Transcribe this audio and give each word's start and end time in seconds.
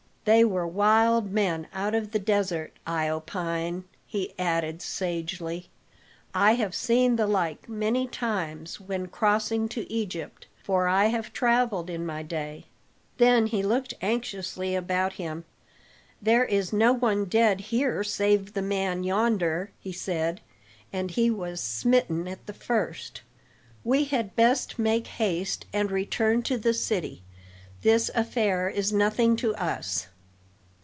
They 0.23 0.43
were 0.45 0.67
wild 0.67 1.31
men 1.31 1.65
out 1.73 1.95
of 1.95 2.11
the 2.11 2.19
desert, 2.19 2.73
I 2.85 3.09
opine," 3.09 3.85
he 4.05 4.35
added 4.37 4.79
sagely. 4.83 5.71
"I 6.31 6.53
have 6.53 6.75
seen 6.75 7.15
the 7.15 7.25
like 7.25 7.67
many 7.67 8.05
times 8.07 8.79
when 8.79 9.07
crossing 9.07 9.67
to 9.69 9.91
Egypt, 9.91 10.45
for 10.63 10.87
I 10.87 11.05
have 11.07 11.33
traveled 11.33 11.89
in 11.89 12.05
my 12.05 12.21
day." 12.21 12.67
Then 13.17 13.47
he 13.47 13.63
looked 13.63 13.95
anxiously 13.99 14.75
about 14.75 15.13
him. 15.13 15.43
"There 16.21 16.45
is 16.45 16.71
no 16.71 16.93
one 16.93 17.25
dead 17.25 17.59
here 17.59 18.03
save 18.03 18.53
the 18.53 18.61
man 18.61 19.03
yonder," 19.03 19.71
he 19.79 19.91
said, 19.91 20.39
"and 20.93 21.09
he 21.09 21.31
was 21.31 21.59
smitten 21.61 22.27
at 22.27 22.45
the 22.45 22.53
first. 22.53 23.23
We 23.83 24.03
had 24.03 24.35
best 24.35 24.77
make 24.77 25.07
haste 25.07 25.65
and 25.73 25.89
return 25.89 26.43
to 26.43 26.59
the 26.59 26.75
city; 26.75 27.23
this 27.81 28.11
affair 28.13 28.69
is 28.69 28.93
nothing 28.93 29.35
to 29.37 29.55
us." 29.55 30.05